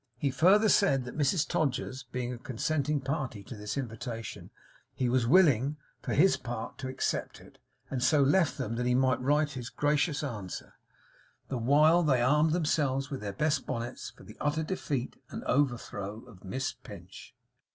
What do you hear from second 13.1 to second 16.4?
with their best bonnets for the utter defeat and overthrow